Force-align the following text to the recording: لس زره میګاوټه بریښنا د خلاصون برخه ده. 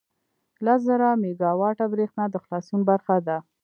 لس 0.65 0.79
زره 0.87 1.09
میګاوټه 1.21 1.85
بریښنا 1.91 2.25
د 2.31 2.35
خلاصون 2.43 2.81
برخه 2.89 3.15
ده. 3.27 3.37